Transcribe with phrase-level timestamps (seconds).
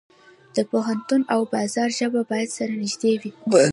[0.55, 3.31] د پوهنتون او بازار ژبه باید سره نږدې وي.